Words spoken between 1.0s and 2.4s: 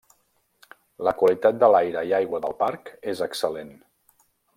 La qualitat de l'aire i aigua